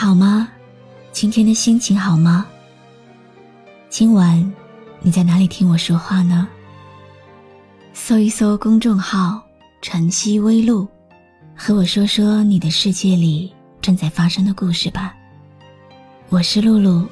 [0.00, 0.48] 好吗？
[1.10, 2.46] 今天的心情好吗？
[3.88, 4.54] 今晚
[5.00, 6.46] 你在哪里听我说话呢？
[7.92, 9.42] 搜一搜公众号
[9.82, 10.86] “晨曦微露”，
[11.52, 15.16] 和我说说你的世界里正在发生的故事吧。
[16.28, 17.04] 我是露露，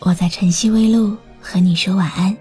[0.00, 2.36] 我在晨曦微露和你说晚安。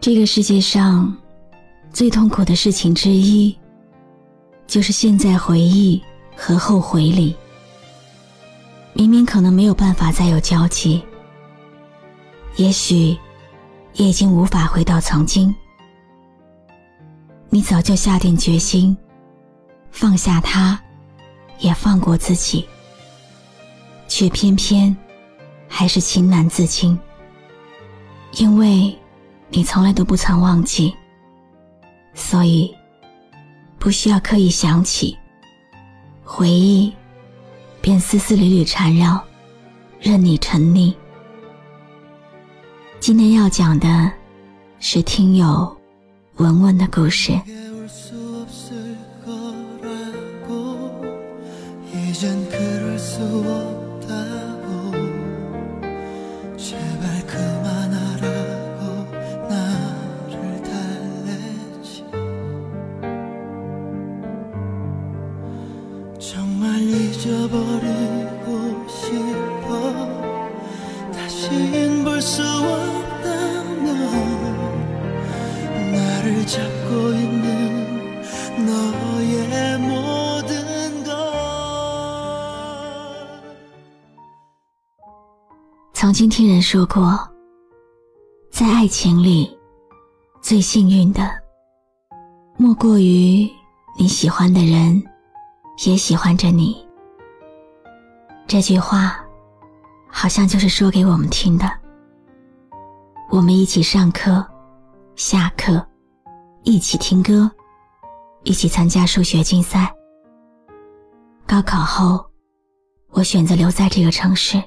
[0.00, 1.16] 这个世界上
[1.92, 3.56] 最痛苦的事情之一。
[4.66, 6.02] 就是现在回忆
[6.36, 7.36] 和后悔里，
[8.92, 11.00] 明明可能没有办法再有交集，
[12.56, 13.16] 也许
[13.92, 15.54] 也已经无法回到曾经。
[17.50, 18.96] 你早就下定决心，
[19.92, 20.80] 放下他，
[21.60, 22.66] 也放过自己，
[24.08, 24.96] 却偏偏
[25.68, 26.98] 还是情难自禁，
[28.38, 28.92] 因为
[29.50, 30.92] 你从来都不曾忘记，
[32.14, 32.74] 所以。
[33.84, 35.14] 不需要刻意想起，
[36.24, 36.90] 回忆
[37.82, 39.22] 便丝丝缕缕缠绕，
[40.00, 40.94] 任你沉溺。
[42.98, 44.10] 今天要讲的
[44.80, 45.76] 是听友
[46.36, 47.38] 文文的故事。
[85.92, 87.18] 曾经听人说过，
[88.50, 89.50] 在爱情里，
[90.42, 91.22] 最幸运的，
[92.58, 93.50] 莫过于
[93.98, 95.02] 你喜欢的人，
[95.86, 96.76] 也喜欢着你。
[98.46, 99.23] 这句话，
[100.16, 101.68] 好像就是说给我们听的。
[103.30, 104.46] 我们一起上课，
[105.16, 105.84] 下课，
[106.62, 107.50] 一起听歌，
[108.44, 109.92] 一起参加数学竞赛。
[111.44, 112.24] 高考后，
[113.10, 114.62] 我选择留在这个城市。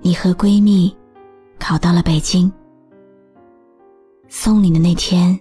[0.00, 0.96] 你和闺蜜
[1.58, 2.50] 考到了北京，
[4.28, 5.38] 送你的那天，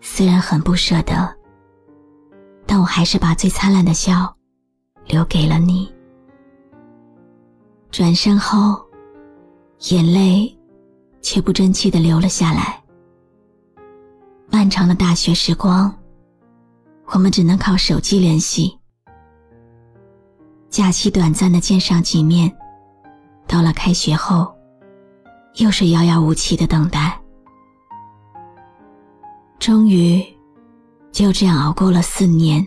[0.00, 1.36] 虽然很不舍得，
[2.66, 4.34] 但我还是把最灿烂的笑
[5.04, 5.92] 留给了你。
[7.90, 8.80] 转身后，
[9.90, 10.56] 眼泪
[11.20, 12.82] 却不争气的流了下来。
[14.50, 15.92] 漫长的大学时光，
[17.06, 18.78] 我们只能靠手机联系。
[20.68, 22.54] 假期短暂的见上几面。
[23.46, 24.54] 到了开学后，
[25.54, 27.18] 又是遥遥无期的等待。
[29.58, 30.22] 终于，
[31.10, 32.64] 就这样熬过了四年。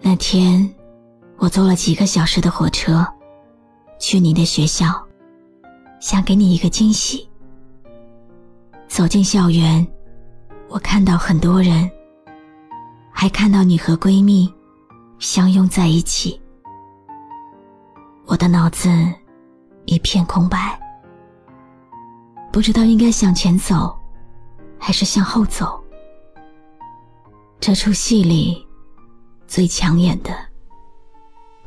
[0.00, 0.66] 那天，
[1.36, 3.06] 我坐了几个小时的火车，
[3.98, 4.86] 去你的学校，
[6.00, 7.28] 想给你一个惊喜。
[8.86, 9.86] 走进校园，
[10.68, 11.90] 我看到很多人，
[13.10, 14.52] 还看到你和闺蜜
[15.18, 16.40] 相拥在一起。
[18.26, 18.88] 我的脑子
[19.84, 20.78] 一片空白，
[22.52, 23.98] 不知道应该向前走，
[24.78, 25.82] 还是向后走。
[27.60, 28.66] 这出戏里
[29.46, 30.30] 最抢眼的，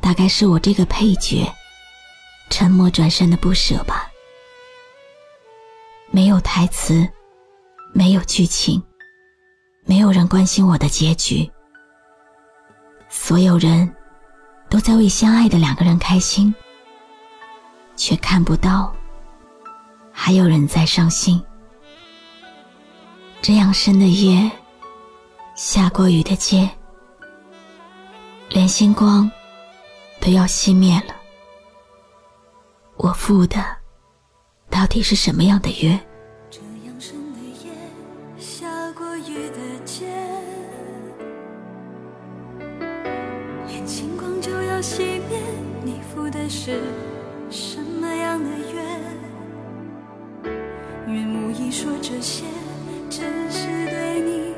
[0.00, 1.46] 大概是我这个配角
[2.52, 4.08] 沉默转身的不舍吧。
[6.10, 7.08] 没有台词，
[7.94, 8.80] 没有剧情，
[9.86, 11.50] 没有人关心我的结局，
[13.08, 13.92] 所有人。
[14.68, 16.54] 都在为相爱的两个人开心，
[17.94, 18.90] 却看不到
[20.10, 21.38] 还有人在伤心。
[23.42, 24.50] 这样深的夜，
[25.54, 26.70] 下过雨的街，
[28.48, 29.30] 连星光
[30.20, 31.14] 都要熄灭了。
[32.96, 33.58] 我赴的
[34.70, 35.98] 到底是什么样的约
[36.50, 37.72] 这样深的夜
[38.38, 40.06] 下过雨的街
[43.66, 45.40] 连轻光就要熄灭
[45.82, 46.80] 你赴的是
[47.50, 48.82] 什么样的约？
[51.06, 52.44] 愿无意说这些
[53.10, 54.54] 只是对你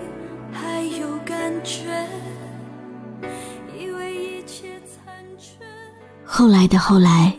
[0.53, 2.07] 还有感觉？
[3.77, 5.55] 以为一切残缺。
[6.25, 7.33] 后来的后来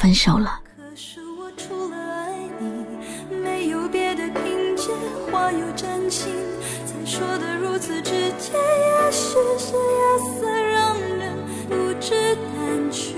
[0.00, 0.58] 分手了。
[0.78, 4.88] 可是我除了爱你，没有别的凭借，
[5.30, 6.32] 话又真心，
[6.86, 11.36] 才说的如此直接，也许是夜色让人
[11.68, 13.14] 不知胆怯。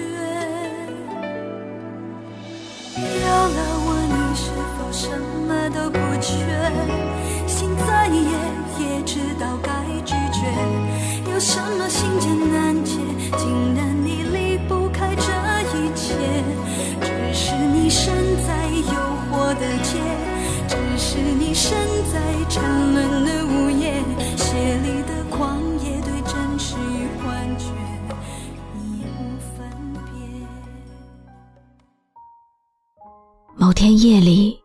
[2.97, 5.07] 要了我，你是否什
[5.47, 6.35] 么都不缺？
[7.47, 8.19] 心再野
[8.81, 9.71] 也知道该
[10.05, 10.51] 拒绝，
[11.33, 12.82] 有什么心结难？
[22.49, 22.63] 沉
[22.93, 24.03] 沦的午夜，
[24.37, 27.67] 血里的狂野对真实与幻觉
[28.77, 30.13] 已无分别。
[33.57, 34.61] 某天夜里，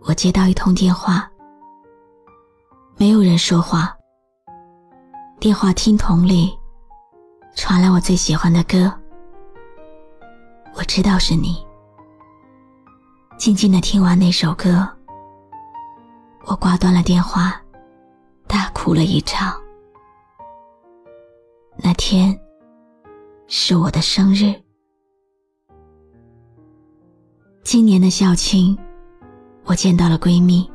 [0.00, 1.30] 我接到一通电话，
[2.96, 3.96] 没有人说话。
[5.38, 6.52] 电话听筒里
[7.54, 8.92] 传来我最喜欢的歌，
[10.74, 11.64] 我知道是你。
[13.38, 14.86] 静静的听完那首歌，
[16.46, 17.60] 我挂断了电话，
[18.46, 19.54] 大哭了一场。
[21.76, 22.38] 那天
[23.46, 24.54] 是我的生日。
[27.62, 28.76] 今年的校庆，
[29.64, 30.68] 我见到了闺蜜，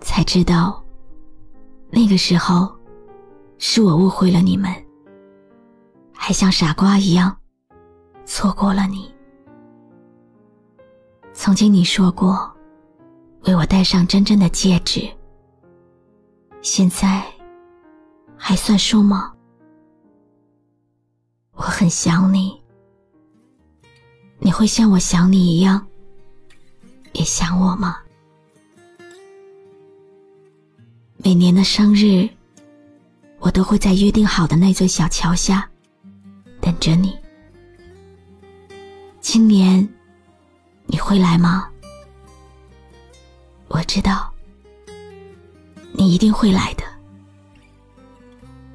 [0.00, 0.82] 才知道
[1.88, 2.74] 那个时候
[3.58, 4.74] 是我误会了你们，
[6.12, 7.36] 还像傻瓜一样
[8.24, 9.14] 错过了你。
[11.32, 12.52] 曾经你说过
[13.44, 15.08] 为我戴上真正的戒指，
[16.60, 17.24] 现在
[18.36, 19.32] 还算数吗？
[21.52, 22.60] 我很想你。
[24.38, 25.84] 你会像我想你一样，
[27.12, 27.98] 也想我吗？
[31.16, 32.28] 每年的生日，
[33.38, 35.68] 我都会在约定好的那座小桥下
[36.60, 37.16] 等着你。
[39.20, 39.88] 今年
[40.86, 41.71] 你会来吗？
[43.82, 44.32] 我知道
[45.90, 46.84] 你一定会来的，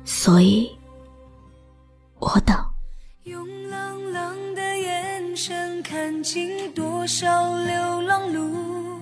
[0.03, 0.69] 所以
[2.19, 2.53] 我等。
[3.23, 8.99] 用冷冷的眼神看尽多少流浪路，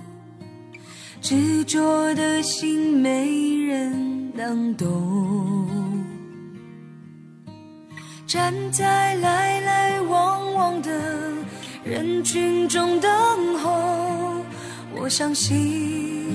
[1.20, 5.66] 执着的心没人能懂。
[8.28, 11.32] 站在来来往往的
[11.82, 13.55] 人群中等候，
[15.06, 16.34] 我相信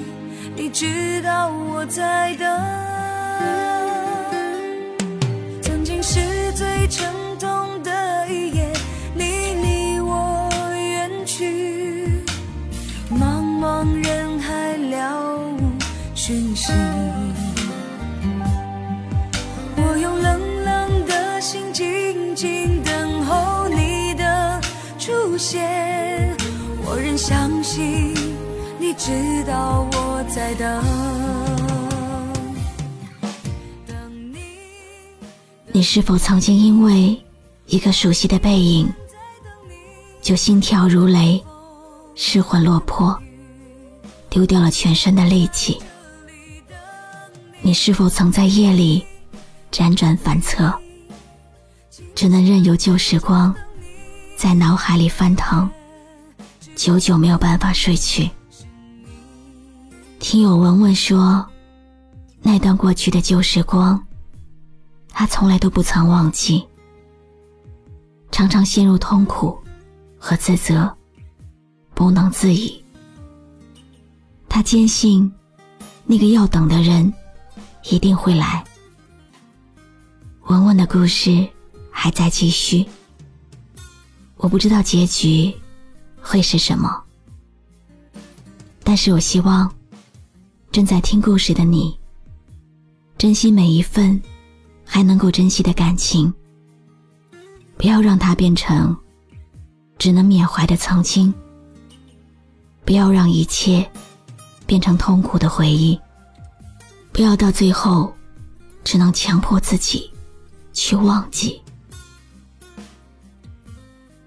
[0.56, 2.48] 你知道我在等。
[29.04, 30.84] 知道我在等。
[34.32, 34.38] 你。
[35.72, 37.20] 你是否曾经因为
[37.66, 38.88] 一个熟悉的背影，
[40.22, 41.44] 就心跳如雷、
[42.14, 43.20] 失魂落魄，
[44.30, 45.82] 丢掉了全身的力气？
[47.62, 49.04] 你是否曾在夜里
[49.72, 50.72] 辗转反侧，
[52.14, 53.52] 只能任由旧时光
[54.38, 55.68] 在脑海里翻腾，
[56.76, 58.30] 久久没有办法睡去？
[60.32, 61.46] 听友文文说，
[62.42, 64.02] 那段过去的旧时光。
[65.10, 66.66] 他从来都不曾忘记，
[68.32, 69.60] 常常陷入痛苦
[70.18, 70.90] 和自责，
[71.94, 72.82] 不能自已。
[74.48, 75.30] 他坚信，
[76.06, 77.14] 那个要等的人
[77.90, 78.64] 一定会来。
[80.44, 81.46] 文文的故事
[81.92, 82.86] 还在继续，
[84.38, 85.54] 我不知道结局
[86.22, 87.04] 会是什么，
[88.82, 89.70] 但是我希望
[90.72, 92.00] 正在听故事的你，
[93.18, 94.22] 珍惜每一份。
[94.94, 96.34] 还能够珍惜的感情，
[97.78, 98.94] 不要让它变成
[99.98, 101.34] 只能缅怀的曾经。
[102.84, 103.90] 不要让一切
[104.66, 105.98] 变成痛苦的回忆，
[107.14, 108.14] 不要到最后
[108.84, 110.12] 只能强迫自己
[110.74, 111.62] 去忘记。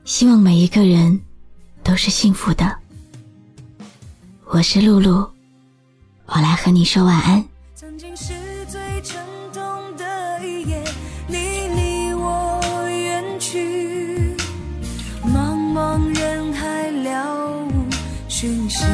[0.07, 1.21] 希望每一个人
[1.83, 2.75] 都是幸福的。
[4.47, 5.31] 我是露露，
[6.27, 7.45] 我来和你说晚安。
[7.75, 8.33] 曾经是
[8.67, 9.21] 最沉
[9.53, 9.63] 痛
[9.97, 10.83] 的一夜，
[11.29, 14.35] 你离我远去，
[15.23, 17.87] 茫茫人海了无
[18.29, 18.85] 讯息。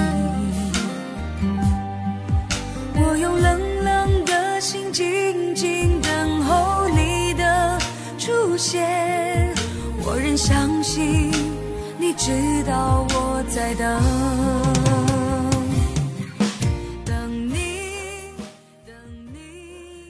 [2.97, 7.79] 我用冷冷的心静静等候你的
[8.19, 9.55] 出现，
[10.05, 11.31] 我仍相信
[11.97, 14.03] 你知道我在等。
[14.03, 15.20] 等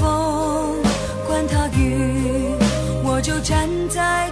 [0.00, 0.76] 风，
[1.26, 2.54] 管它雨，
[3.02, 4.30] 我就站在